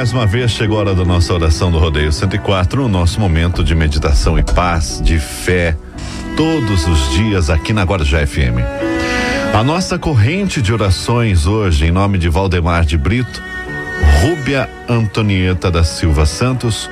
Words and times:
mais 0.00 0.14
uma 0.14 0.24
vez 0.24 0.52
chegou 0.52 0.78
a 0.78 0.80
hora 0.80 0.94
da 0.94 1.04
nossa 1.04 1.34
oração 1.34 1.70
do 1.70 1.78
Rodeio 1.78 2.10
104, 2.10 2.86
o 2.86 2.88
nosso 2.88 3.20
momento 3.20 3.62
de 3.62 3.74
meditação 3.74 4.38
e 4.38 4.42
paz, 4.42 4.98
de 5.04 5.18
fé, 5.18 5.76
todos 6.38 6.86
os 6.86 7.10
dias 7.10 7.50
aqui 7.50 7.74
na 7.74 7.82
Guarujá 7.82 8.26
FM. 8.26 8.64
A 9.52 9.62
nossa 9.62 9.98
corrente 9.98 10.62
de 10.62 10.72
orações 10.72 11.46
hoje, 11.46 11.84
em 11.84 11.90
nome 11.90 12.16
de 12.16 12.30
Valdemar 12.30 12.86
de 12.86 12.96
Brito, 12.96 13.42
Rúbia 14.22 14.70
Antonieta 14.88 15.70
da 15.70 15.84
Silva 15.84 16.24
Santos, 16.24 16.90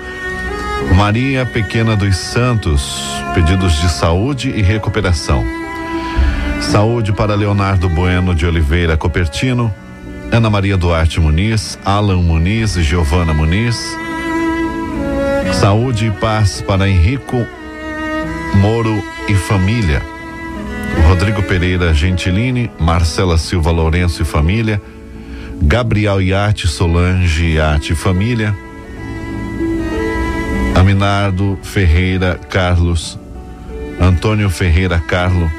Maria 0.95 1.47
Pequena 1.47 1.97
dos 1.97 2.15
Santos, 2.15 2.95
pedidos 3.33 3.81
de 3.81 3.89
saúde 3.89 4.51
e 4.51 4.61
recuperação. 4.61 5.47
Saúde 6.61 7.11
para 7.15 7.35
Leonardo 7.35 7.89
Bueno 7.89 8.35
de 8.35 8.45
Oliveira 8.45 8.99
Copertino, 8.99 9.75
Ana 10.31 10.51
Maria 10.51 10.77
Duarte 10.77 11.21
Muniz, 11.21 11.79
Alan 11.85 12.23
Muniz 12.23 12.77
e 12.77 12.83
Giovana 12.83 13.33
Muniz. 13.33 13.97
Saúde 15.55 16.07
e 16.07 16.11
paz 16.11 16.61
para 16.61 16.89
Henrico 16.89 17.47
Moro 18.55 19.03
e 19.29 19.35
família. 19.35 20.03
Rodrigo 21.07 21.43
Pereira 21.43 21.95
Gentilini, 21.95 22.71
Marcela 22.79 23.39
Silva 23.39 23.71
Lourenço 23.71 24.23
e 24.23 24.25
família. 24.25 24.81
Gabriel 25.63 26.21
Iate 26.21 26.69
Solange 26.69 27.55
Iate 27.55 27.95
e 27.95 27.97
família. 27.97 28.57
Aminardo 30.75 31.59
Ferreira 31.63 32.39
Carlos. 32.49 33.19
Antônio 34.01 34.51
Ferreira 34.51 34.99
Carlo. 35.01 35.51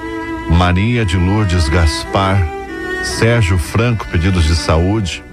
Maria 0.50 1.04
de 1.04 1.18
Lourdes 1.18 1.68
Gaspar. 1.68 2.59
Sérgio 3.04 3.58
Franco, 3.58 4.08
pedidos 4.08 4.46
de 4.46 4.56
saúde. 4.56 5.24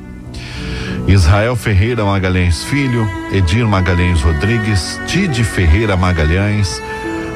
Israel 1.06 1.54
Ferreira 1.54 2.04
Magalhães 2.04 2.64
Filho, 2.64 3.08
Edir 3.32 3.66
Magalhães 3.66 4.20
Rodrigues, 4.22 5.00
Tide 5.06 5.44
Ferreira 5.44 5.96
Magalhães, 5.96 6.82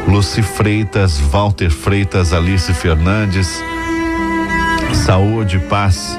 Luci 0.09 0.43
Freitas, 0.43 1.19
Walter 1.19 1.71
Freitas, 1.71 2.33
Alice 2.33 2.73
Fernandes. 2.75 3.63
Saúde, 4.93 5.59
paz 5.69 6.19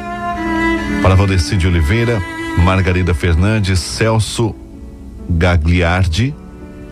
para 1.01 1.15
Valdeci 1.15 1.57
de 1.57 1.67
Oliveira, 1.67 2.21
Margarida 2.57 3.13
Fernandes, 3.13 3.79
Celso 3.79 4.55
Gagliardi, 5.29 6.35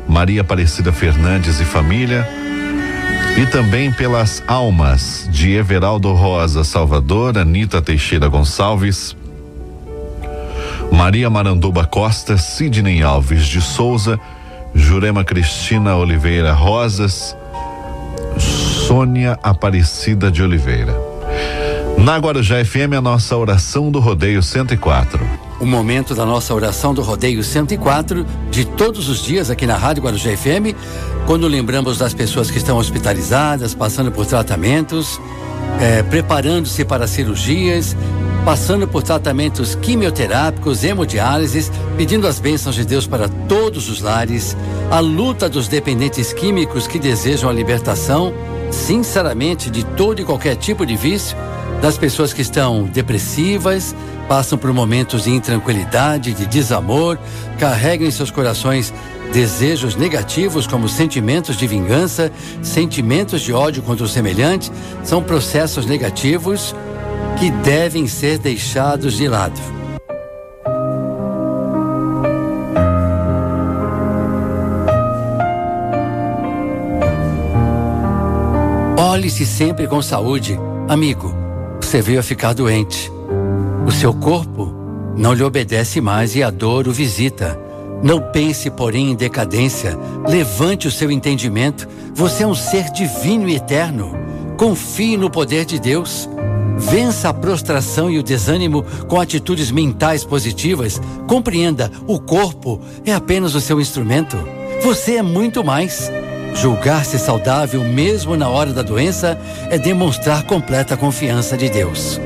Maria 0.08 0.42
Aparecida 0.42 0.92
Fernandes 0.92 1.59
e 1.59 1.66
família 1.66 2.28
e 3.40 3.45
também 3.45 3.90
pelas 3.90 4.44
almas 4.45 5.26
de 5.32 5.54
Everaldo 5.54 6.12
Rosa 6.12 6.62
Salvador, 6.66 7.38
Anita 7.38 7.81
Teixeira 7.81 8.28
Gonçalves, 8.28 9.16
Maria 10.92 11.30
Maranduba 11.30 11.86
Costa, 11.86 12.38
Sidney 12.38 13.02
Alves 13.02 13.48
de 13.48 13.62
Souza, 13.62 14.20
Jurema 14.76 15.23
Cristina 15.23 15.96
Oliveira 15.96 16.52
Rosas, 16.52 17.34
Sônia 18.38 19.40
Aparecida 19.42 20.30
de 20.30 20.44
Oliveira. 20.44 20.94
Na 21.98 22.18
Guarujá 22.18 22.64
FM, 22.66 22.92
a 22.98 23.02
nossa 23.02 23.38
oração 23.38 23.90
do 23.90 24.02
Rodeio 24.02 24.44
104. 24.44 25.48
O 25.60 25.66
momento 25.66 26.16
da 26.16 26.26
nossa 26.26 26.54
oração 26.54 26.94
do 26.94 27.02
Rodeio 27.02 27.44
104, 27.44 28.26
de 28.50 28.64
todos 28.64 29.10
os 29.10 29.22
dias 29.22 29.50
aqui 29.50 29.68
na 29.68 29.76
Rádio 29.76 30.02
Guarujá 30.02 30.30
FM, 30.36 30.74
quando 31.28 31.47
lembramos 31.47 31.97
das 31.97 32.14
pessoas 32.14 32.50
que 32.50 32.58
estão 32.58 32.78
hospitalizadas, 32.78 33.74
passando 33.74 34.09
por 34.09 34.25
tratamentos, 34.25 35.19
é, 35.81 36.02
preparando-se 36.02 36.86
para 36.86 37.08
cirurgias, 37.08 37.94
passando 38.46 38.88
por 38.88 39.03
tratamentos 39.03 39.75
quimioterápicos, 39.75 40.86
hemodiálises, 40.86 41.69
pedindo 41.98 42.25
as 42.25 42.40
bênçãos 42.40 42.75
de 42.75 42.86
Deus 42.86 43.06
para 43.06 43.28
todos 43.28 43.90
os 43.90 44.02
lares, 44.02 44.56
a 44.90 45.00
luta 45.00 45.50
dos 45.50 45.68
dependentes 45.68 46.31
químicos 46.31 46.88
que 46.88 46.98
desejam 46.98 47.50
a 47.50 47.53
libertação, 47.53 48.34
sinceramente, 48.72 49.69
de 49.69 49.84
todo 49.84 50.22
e 50.22 50.24
qualquer 50.24 50.56
tipo 50.56 50.86
de 50.86 50.96
vício, 50.96 51.36
das 51.81 51.97
pessoas 51.97 52.34
que 52.34 52.41
estão 52.41 52.84
depressivas, 52.84 53.95
passam 54.28 54.57
por 54.57 54.72
momentos 54.73 55.23
de 55.23 55.31
intranquilidade, 55.31 56.34
de 56.34 56.45
desamor, 56.45 57.17
carregam 57.57 58.07
em 58.07 58.12
seus 58.12 58.29
corações 58.29 58.94
desejos 59.31 59.95
negativos 59.95 60.68
como 60.68 60.89
sentimentos 60.89 61.56
de 61.56 61.68
vingança, 61.68 62.31
sentimentos 62.62 63.41
de 63.41 63.53
ódio 63.53 63.81
contra 63.81 64.03
o 64.03 64.09
semelhante, 64.09 64.72
são 65.03 65.23
processos 65.23 65.85
negativos 65.85 66.75
que 67.39 67.50
devem 67.50 68.07
ser 68.07 68.38
deixados 68.38 69.16
de 69.16 69.28
lado. 69.28 69.59
Olhe-se 78.97 79.45
sempre 79.45 79.88
com 79.88 80.01
saúde, 80.01 80.59
amigo. 80.88 81.38
Você 81.81 82.01
veio 82.01 82.19
a 82.19 82.23
ficar 82.23 82.53
doente. 82.53 83.12
O 83.85 83.91
seu 83.91 84.13
corpo 84.13 84.73
não 85.16 85.34
lhe 85.34 85.44
obedece 85.44 86.00
mais 86.00 86.35
e 86.35 86.44
a 86.44 86.50
dor 86.50 86.88
o 86.88 86.91
visita. 86.91 87.59
Não 88.01 88.22
pense, 88.22 88.69
porém, 88.69 89.12
em 89.12 89.16
decadência. 89.16 89.97
Levante 90.28 90.88
o 90.88 90.91
seu 90.91 91.12
entendimento. 91.12 91.88
Você 92.13 92.44
é 92.44 92.47
um 92.47 92.56
ser 92.56 92.91
divino 92.91 93.50
e 93.50 93.56
eterno. 93.56 94.13
Confie 94.57 95.18
no 95.18 95.29
poder 95.29 95.66
de 95.66 95.79
Deus. 95.79 96.29
Vença 96.78 97.29
a 97.29 97.34
prostração 97.34 98.09
e 98.09 98.18
o 98.18 98.23
desânimo 98.23 98.85
com 99.07 99.19
atitudes 99.19 99.69
mentais 99.69 100.23
positivas. 100.23 101.01
Compreenda: 101.28 101.91
o 102.07 102.19
corpo 102.19 102.79
é 103.06 103.13
apenas 103.13 103.53
o 103.56 103.62
seu 103.62 103.81
instrumento. 103.81 104.38
Você 104.81 105.16
é 105.16 105.22
muito 105.22 105.63
mais. 105.63 106.09
Julgar-se 106.54 107.18
saudável 107.18 107.84
mesmo 107.84 108.36
na 108.36 108.50
hora 108.50 108.74
da 108.74 108.82
doença 108.82 109.38
é 109.70 109.78
demonstrar 109.78 110.44
completa 110.44 110.98
confiança 110.98 111.58
de 111.58 111.70
Deus. 111.70 112.20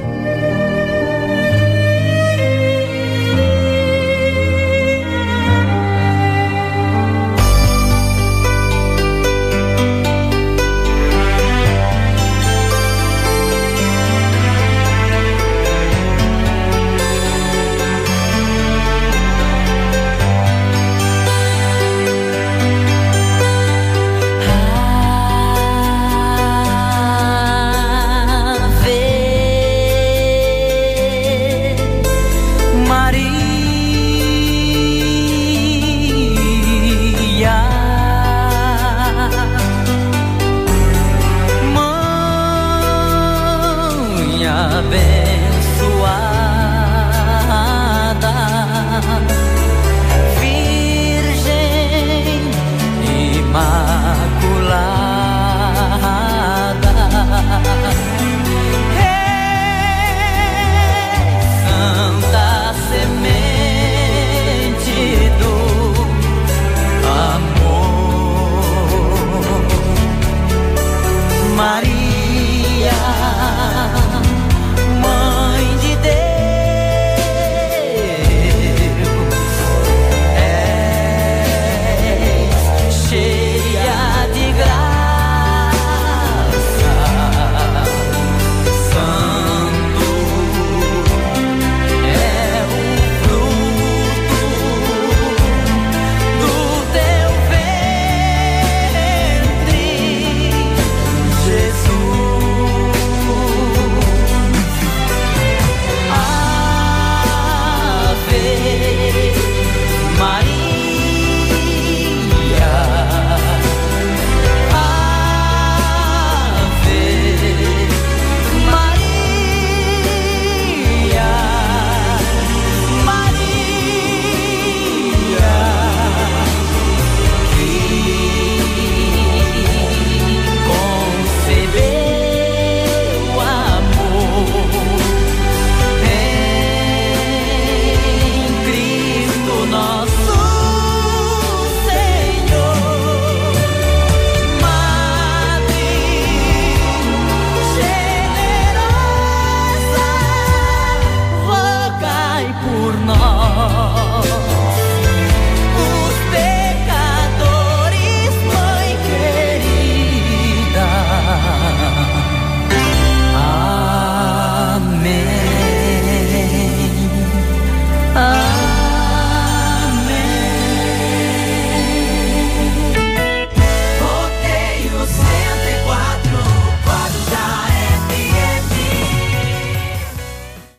Maria. 71.55 71.92